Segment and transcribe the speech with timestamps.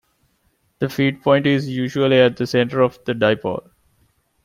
[0.79, 3.69] The feedpoint is usually at the center of the dipole.